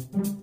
thank 0.00 0.26
you 0.26 0.39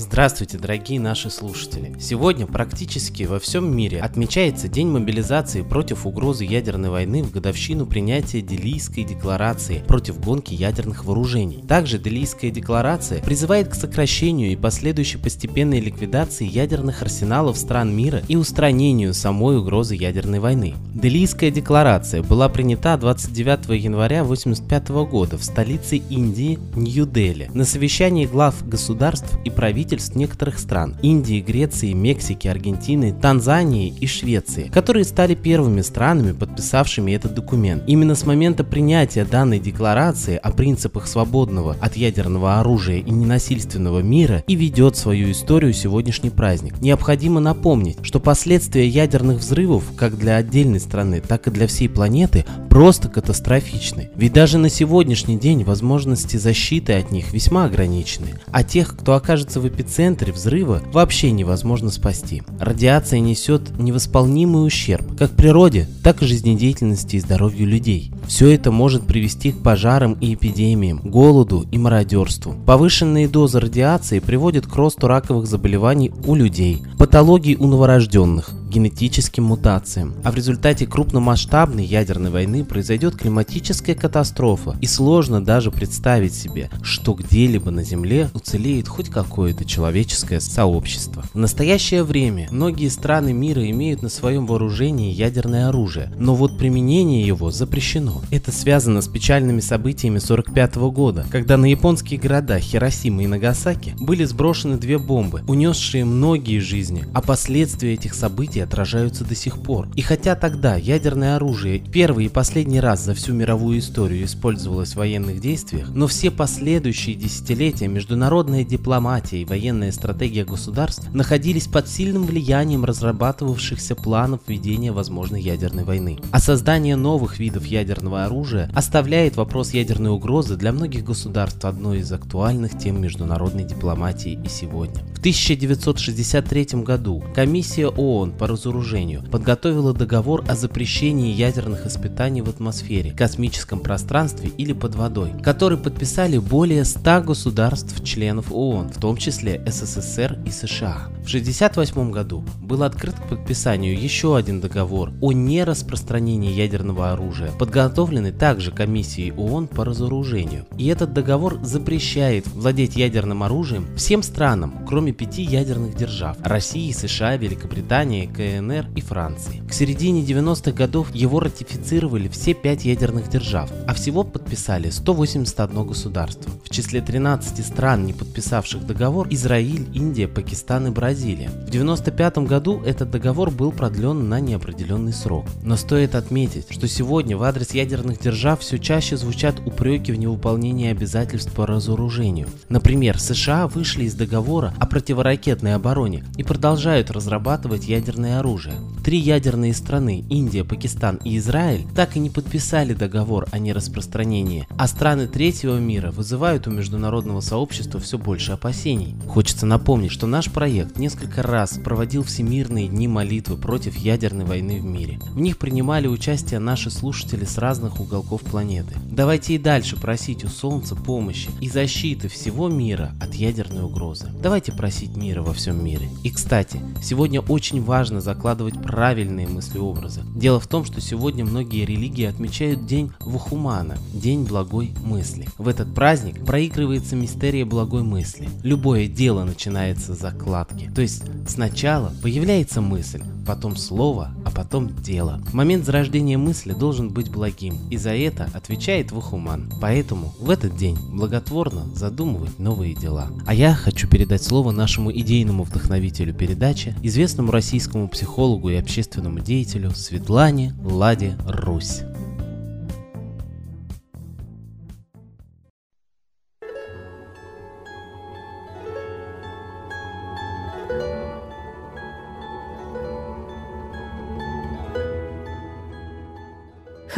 Здравствуйте, 0.00 0.58
дорогие 0.58 1.00
наши 1.00 1.28
слушатели! 1.28 1.92
Сегодня 1.98 2.46
практически 2.46 3.24
во 3.24 3.40
всем 3.40 3.76
мире 3.76 4.00
отмечается 4.00 4.68
День 4.68 4.86
мобилизации 4.86 5.62
против 5.62 6.06
угрозы 6.06 6.44
ядерной 6.44 6.90
войны 6.90 7.24
в 7.24 7.32
годовщину 7.32 7.84
принятия 7.84 8.40
Делийской 8.40 9.02
декларации 9.02 9.82
против 9.88 10.20
гонки 10.20 10.54
ядерных 10.54 11.04
вооружений. 11.04 11.64
Также 11.66 11.98
Делийская 11.98 12.52
декларация 12.52 13.20
призывает 13.24 13.70
к 13.70 13.74
сокращению 13.74 14.52
и 14.52 14.56
последующей 14.56 15.18
постепенной 15.18 15.80
ликвидации 15.80 16.46
ядерных 16.46 17.02
арсеналов 17.02 17.58
стран 17.58 17.92
мира 17.92 18.22
и 18.28 18.36
устранению 18.36 19.14
самой 19.14 19.58
угрозы 19.58 19.96
ядерной 19.96 20.38
войны. 20.38 20.74
Делийская 20.94 21.50
декларация 21.50 22.22
была 22.22 22.48
принята 22.48 22.96
29 22.96 23.82
января 23.82 24.20
1985 24.20 24.88
года 25.10 25.38
в 25.38 25.42
столице 25.42 25.96
Индии 25.96 26.56
Нью-Дели 26.76 27.50
на 27.52 27.64
совещании 27.64 28.26
глав 28.26 28.54
государств 28.64 29.36
и 29.44 29.50
правительств 29.50 29.87
правительств 29.88 30.16
некоторых 30.16 30.58
стран– 30.58 30.96
Индии, 31.02 31.40
Греции, 31.40 31.94
Мексики, 31.94 32.46
Аргентины, 32.46 33.14
Танзании 33.14 33.88
и 33.88 34.06
Швеции, 34.06 34.70
которые 34.72 35.04
стали 35.04 35.34
первыми 35.34 35.80
странами, 35.80 36.32
подписавшими 36.32 37.12
этот 37.12 37.34
документ. 37.34 37.84
Именно 37.86 38.14
с 38.14 38.26
момента 38.26 38.64
принятия 38.64 39.24
данной 39.24 39.58
декларации 39.58 40.36
о 40.36 40.50
принципах 40.50 41.06
свободного 41.06 41.74
от 41.80 41.96
ядерного 41.96 42.60
оружия 42.60 42.98
и 42.98 43.10
ненасильственного 43.10 44.00
мира 44.00 44.44
и 44.46 44.54
ведет 44.56 44.96
свою 44.96 45.30
историю 45.30 45.72
сегодняшний 45.72 46.30
праздник. 46.30 46.80
Необходимо 46.82 47.40
напомнить, 47.40 47.96
что 48.02 48.20
последствия 48.20 48.86
ядерных 48.86 49.38
взрывов 49.38 49.84
как 49.96 50.18
для 50.18 50.36
отдельной 50.36 50.80
страны, 50.80 51.22
так 51.26 51.46
и 51.46 51.50
для 51.50 51.66
всей 51.66 51.88
планеты 51.88 52.44
просто 52.68 53.08
катастрофичны. 53.08 54.10
Ведь 54.14 54.34
даже 54.34 54.58
на 54.58 54.68
сегодняшний 54.68 55.38
день 55.38 55.64
возможности 55.64 56.36
защиты 56.36 56.92
от 56.92 57.10
них 57.10 57.32
весьма 57.32 57.64
ограничены, 57.64 58.28
а 58.52 58.62
тех, 58.62 58.94
кто 58.96 59.14
окажется 59.14 59.60
в 59.60 59.66
эпицентре 59.78 60.32
взрыва 60.32 60.82
вообще 60.92 61.30
невозможно 61.30 61.90
спасти. 61.90 62.42
Радиация 62.58 63.20
несет 63.20 63.78
невосполнимый 63.78 64.66
ущерб 64.66 65.16
как 65.16 65.30
природе, 65.30 65.88
так 66.02 66.22
и 66.22 66.26
жизнедеятельности 66.26 67.16
и 67.16 67.20
здоровью 67.20 67.66
людей. 67.66 68.12
Все 68.26 68.48
это 68.48 68.72
может 68.72 69.06
привести 69.06 69.52
к 69.52 69.62
пожарам 69.62 70.14
и 70.14 70.34
эпидемиям, 70.34 71.00
голоду 71.04 71.64
и 71.70 71.78
мародерству. 71.78 72.54
Повышенные 72.66 73.28
дозы 73.28 73.60
радиации 73.60 74.18
приводят 74.18 74.66
к 74.66 74.74
росту 74.74 75.06
раковых 75.06 75.46
заболеваний 75.46 76.12
у 76.26 76.34
людей, 76.34 76.82
патологий 76.98 77.54
у 77.56 77.66
новорожденных, 77.68 78.50
генетическим 78.68 79.44
мутациям. 79.44 80.14
А 80.24 80.30
в 80.30 80.34
результате 80.34 80.86
крупномасштабной 80.86 81.84
ядерной 81.84 82.30
войны 82.30 82.64
произойдет 82.64 83.16
климатическая 83.16 83.94
катастрофа. 83.94 84.76
И 84.80 84.86
сложно 84.86 85.44
даже 85.44 85.70
представить 85.70 86.34
себе, 86.34 86.70
что 86.82 87.14
где-либо 87.14 87.70
на 87.70 87.82
Земле 87.82 88.30
уцелеет 88.34 88.88
хоть 88.88 89.08
какое-то 89.08 89.64
человеческое 89.64 90.40
сообщество. 90.40 91.24
В 91.32 91.38
настоящее 91.38 92.02
время 92.02 92.48
многие 92.50 92.88
страны 92.88 93.32
мира 93.32 93.68
имеют 93.70 94.02
на 94.02 94.08
своем 94.08 94.46
вооружении 94.46 95.12
ядерное 95.12 95.68
оружие, 95.68 96.12
но 96.18 96.34
вот 96.34 96.58
применение 96.58 97.26
его 97.26 97.50
запрещено. 97.50 98.22
Это 98.30 98.52
связано 98.52 99.00
с 99.00 99.08
печальными 99.08 99.60
событиями 99.60 100.18
45 100.18 100.76
года, 100.76 101.26
когда 101.30 101.56
на 101.56 101.66
японские 101.66 102.20
города 102.20 102.58
Хиросима 102.58 103.22
и 103.22 103.26
Нагасаки 103.26 103.94
были 103.98 104.24
сброшены 104.24 104.76
две 104.76 104.98
бомбы, 104.98 105.42
унесшие 105.46 106.04
многие 106.04 106.58
жизни, 106.58 107.06
а 107.14 107.22
последствия 107.22 107.94
этих 107.94 108.14
событий 108.14 108.57
события 108.58 108.64
отражаются 108.64 109.24
до 109.24 109.34
сих 109.34 109.62
пор. 109.62 109.88
И 109.94 110.02
хотя 110.02 110.34
тогда 110.34 110.76
ядерное 110.76 111.36
оружие 111.36 111.78
первый 111.78 112.26
и 112.26 112.28
последний 112.28 112.80
раз 112.80 113.04
за 113.04 113.14
всю 113.14 113.32
мировую 113.32 113.78
историю 113.78 114.24
использовалось 114.24 114.92
в 114.92 114.96
военных 114.96 115.40
действиях, 115.40 115.88
но 115.94 116.06
все 116.06 116.30
последующие 116.30 117.14
десятилетия 117.14 117.88
международная 117.88 118.64
дипломатия 118.64 119.42
и 119.42 119.44
военная 119.44 119.92
стратегия 119.92 120.44
государств 120.44 121.08
находились 121.14 121.66
под 121.66 121.88
сильным 121.88 122.24
влиянием 122.26 122.84
разрабатывавшихся 122.84 123.94
планов 123.94 124.40
ведения 124.48 124.92
возможной 124.92 125.42
ядерной 125.42 125.84
войны. 125.84 126.18
А 126.32 126.40
создание 126.40 126.96
новых 126.96 127.38
видов 127.38 127.66
ядерного 127.66 128.24
оружия 128.24 128.70
оставляет 128.74 129.36
вопрос 129.36 129.74
ядерной 129.74 130.10
угрозы 130.10 130.56
для 130.56 130.72
многих 130.72 131.04
государств 131.04 131.64
одной 131.64 131.98
из 131.98 132.12
актуальных 132.12 132.78
тем 132.78 133.00
международной 133.00 133.64
дипломатии 133.64 134.38
и 134.44 134.48
сегодня. 134.48 135.02
В 135.14 135.18
1963 135.18 136.82
году 136.82 137.22
комиссия 137.34 137.88
ООН 137.88 138.32
по 138.32 138.47
разоружению 138.48 139.22
подготовила 139.30 139.92
договор 139.94 140.44
о 140.48 140.56
запрещении 140.56 141.32
ядерных 141.32 141.86
испытаний 141.86 142.42
в 142.42 142.48
атмосфере, 142.48 143.12
космическом 143.12 143.80
пространстве 143.80 144.50
или 144.56 144.72
под 144.72 144.94
водой, 144.94 145.32
который 145.42 145.78
подписали 145.78 146.38
более 146.38 146.84
100 146.84 147.22
государств-членов 147.22 148.50
ООН, 148.50 148.90
в 148.90 149.00
том 149.00 149.16
числе 149.16 149.62
СССР 149.66 150.38
и 150.44 150.50
США. 150.50 151.08
В 151.18 151.28
1968 151.28 152.10
году 152.10 152.44
был 152.60 152.82
открыт 152.82 153.14
к 153.14 153.28
подписанию 153.28 154.00
еще 154.00 154.36
один 154.36 154.60
договор 154.60 155.12
о 155.20 155.32
нераспространении 155.32 156.52
ядерного 156.52 157.12
оружия, 157.12 157.52
подготовленный 157.52 158.32
также 158.32 158.72
комиссией 158.72 159.32
ООН 159.32 159.68
по 159.68 159.84
разоружению. 159.84 160.66
И 160.76 160.86
этот 160.86 161.12
договор 161.12 161.58
запрещает 161.62 162.46
владеть 162.46 162.96
ядерным 162.96 163.42
оружием 163.42 163.86
всем 163.96 164.22
странам, 164.22 164.84
кроме 164.86 165.12
пяти 165.12 165.42
ядерных 165.42 165.96
держав– 165.96 166.36
России, 166.42 166.92
США, 166.92 167.36
Великобритании, 167.36 168.26
КНР 168.38 168.86
и 168.94 169.00
Франции. 169.00 169.64
К 169.68 169.72
середине 169.72 170.22
90-х 170.22 170.70
годов 170.70 171.12
его 171.12 171.40
ратифицировали 171.40 172.28
все 172.28 172.54
пять 172.54 172.84
ядерных 172.84 173.28
держав, 173.28 173.68
а 173.84 173.94
всего 173.94 174.22
подписали 174.22 174.90
181 174.90 175.84
государство. 175.84 176.52
В 176.64 176.70
числе 176.70 177.00
13 177.00 177.66
стран, 177.66 178.06
не 178.06 178.12
подписавших 178.12 178.86
договор, 178.86 179.26
Израиль, 179.30 179.88
Индия, 179.92 180.28
Пакистан 180.28 180.86
и 180.86 180.90
Бразилия. 180.90 181.48
В 181.48 181.68
1995 181.68 182.38
году 182.46 182.80
этот 182.84 183.10
договор 183.10 183.50
был 183.50 183.72
продлен 183.72 184.28
на 184.28 184.38
неопределенный 184.38 185.12
срок. 185.12 185.46
Но 185.64 185.76
стоит 185.76 186.14
отметить, 186.14 186.66
что 186.70 186.86
сегодня 186.86 187.36
в 187.36 187.42
адрес 187.42 187.72
ядерных 187.72 188.20
держав 188.20 188.60
все 188.60 188.78
чаще 188.78 189.16
звучат 189.16 189.56
упреки 189.66 190.12
в 190.12 190.18
невыполнении 190.18 190.90
обязательств 190.90 191.52
по 191.54 191.66
разоружению. 191.66 192.46
Например, 192.68 193.18
США 193.18 193.66
вышли 193.66 194.04
из 194.04 194.14
договора 194.14 194.74
о 194.78 194.86
противоракетной 194.86 195.74
обороне 195.74 196.22
и 196.36 196.44
продолжают 196.44 197.10
разрабатывать 197.10 197.88
ядерные 197.88 198.27
ядерное 198.28 198.38
оружие. 198.38 198.74
Три 199.04 199.18
ядерные 199.18 199.74
страны– 199.74 200.24
Индия, 200.30 200.64
Пакистан 200.64 201.16
и 201.24 201.38
Израиль– 201.38 201.86
так 201.96 202.16
и 202.16 202.18
не 202.18 202.30
подписали 202.30 202.92
договор 202.92 203.46
о 203.50 203.58
нераспространении, 203.58 204.66
а 204.76 204.86
страны 204.86 205.26
третьего 205.26 205.78
мира 205.78 206.10
вызывают 206.10 206.66
у 206.66 206.70
международного 206.70 207.40
сообщества 207.40 208.00
все 208.00 208.18
больше 208.18 208.52
опасений. 208.52 209.14
Хочется 209.26 209.66
напомнить, 209.66 210.12
что 210.12 210.26
наш 210.26 210.50
проект 210.50 210.98
несколько 210.98 211.42
раз 211.42 211.78
проводил 211.82 212.22
всемирные 212.22 212.88
дни 212.88 213.08
молитвы 213.08 213.56
против 213.56 213.96
ядерной 213.96 214.44
войны 214.44 214.80
в 214.80 214.84
мире. 214.84 215.18
В 215.32 215.38
них 215.38 215.58
принимали 215.58 216.06
участие 216.06 216.60
наши 216.60 216.90
слушатели 216.90 217.44
с 217.44 217.58
разных 217.58 218.00
уголков 218.00 218.42
планеты. 218.42 218.94
Давайте 219.10 219.54
и 219.54 219.58
дальше 219.58 219.96
просить 219.96 220.44
у 220.44 220.48
Солнца 220.48 220.96
помощи 220.96 221.50
и 221.60 221.68
защиты 221.68 222.28
всего 222.28 222.68
мира 222.68 223.12
от 223.20 223.34
ядерной 223.34 223.84
угрозы. 223.84 224.28
Давайте 224.42 224.72
просить 224.72 225.16
мира 225.16 225.42
во 225.42 225.54
всем 225.54 225.82
мире. 225.82 226.08
И 226.24 226.30
кстати, 226.30 226.80
сегодня 227.02 227.40
очень 227.40 227.82
важно 227.82 228.17
важно 228.18 228.20
закладывать 228.20 228.80
правильные 228.82 229.46
мыслеобразы. 229.46 230.22
Дело 230.34 230.60
в 230.60 230.66
том, 230.66 230.84
что 230.84 231.00
сегодня 231.00 231.44
многие 231.44 231.84
религии 231.84 232.24
отмечают 232.24 232.86
День 232.86 233.12
Вахумана, 233.20 233.96
День 234.12 234.44
благой 234.44 234.92
мысли. 235.02 235.46
В 235.58 235.68
этот 235.68 235.94
праздник 235.94 236.44
проигрывается 236.44 237.16
мистерия 237.16 237.64
благой 237.64 238.02
мысли. 238.02 238.48
Любое 238.62 239.08
дело 239.08 239.44
начинается 239.44 240.14
с 240.14 240.20
закладки. 240.20 240.90
То 240.94 241.02
есть 241.02 241.22
сначала 241.48 242.12
появляется 242.22 242.80
мысль, 242.80 243.22
потом 243.46 243.76
слово, 243.76 244.30
потом 244.58 244.92
дело. 244.92 245.40
Момент 245.52 245.84
зарождения 245.84 246.36
мысли 246.36 246.72
должен 246.72 247.10
быть 247.10 247.30
благим, 247.30 247.78
и 247.90 247.96
за 247.96 248.10
это 248.10 248.50
отвечает 248.54 249.12
Вахуман. 249.12 249.72
Поэтому 249.80 250.34
в 250.40 250.50
этот 250.50 250.76
день 250.76 250.98
благотворно 251.12 251.84
задумывать 251.94 252.58
новые 252.58 252.96
дела. 252.96 253.28
А 253.46 253.54
я 253.54 253.72
хочу 253.72 254.08
передать 254.08 254.42
слово 254.42 254.72
нашему 254.72 255.12
идейному 255.12 255.62
вдохновителю 255.62 256.34
передачи, 256.34 256.96
известному 257.04 257.52
российскому 257.52 258.08
психологу 258.08 258.68
и 258.70 258.74
общественному 258.74 259.38
деятелю 259.38 259.92
Светлане 259.92 260.74
Ладе 260.82 261.36
Русь. 261.46 262.00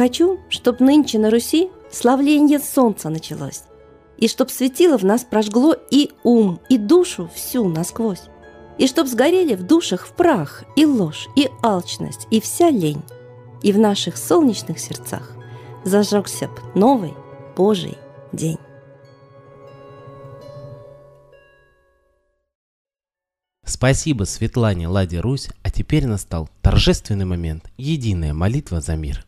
Хочу, 0.01 0.39
чтоб 0.49 0.79
нынче 0.79 1.19
на 1.19 1.29
Руси 1.29 1.69
славление 1.91 2.57
солнца 2.57 3.09
началось, 3.09 3.65
и 4.17 4.27
чтоб 4.27 4.49
светило 4.49 4.97
в 4.97 5.05
нас 5.05 5.23
прожгло 5.23 5.75
и 5.91 6.09
ум, 6.23 6.59
и 6.69 6.79
душу 6.79 7.29
всю 7.35 7.69
насквозь, 7.69 8.23
И 8.79 8.87
чтоб 8.87 9.05
сгорели 9.05 9.53
в 9.53 9.61
душах 9.61 10.07
в 10.07 10.13
прах 10.13 10.63
и 10.75 10.87
ложь, 10.87 11.27
и 11.35 11.49
алчность, 11.61 12.25
и 12.31 12.41
вся 12.41 12.71
лень. 12.71 13.03
И 13.61 13.71
в 13.71 13.77
наших 13.77 14.17
солнечных 14.17 14.79
сердцах 14.79 15.35
зажегся 15.85 16.47
б 16.47 16.53
новый 16.73 17.13
Божий 17.55 17.99
день. 18.31 18.57
Спасибо 23.63 24.23
Светлане 24.23 24.87
Ладе 24.87 25.19
Русь, 25.19 25.49
а 25.61 25.69
теперь 25.69 26.07
настал 26.07 26.49
торжественный 26.63 27.25
момент– 27.25 27.65
единая 27.77 28.33
молитва 28.33 28.81
за 28.81 28.95
мир. 28.95 29.27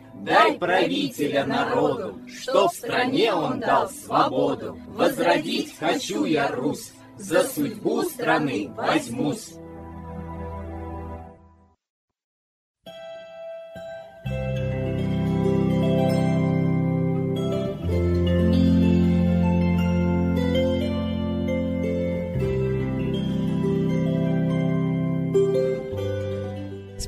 Дай 0.21 0.55
правителя 0.57 1.45
народу, 1.45 2.19
что 2.27 2.69
в 2.69 2.73
стране 2.75 3.33
он 3.33 3.59
дал 3.59 3.89
свободу. 3.89 4.77
Возродить 4.89 5.75
хочу 5.79 6.25
я 6.25 6.49
Русь, 6.49 6.91
за 7.17 7.43
судьбу 7.43 8.03
страны 8.03 8.71
возьмусь. 8.75 9.53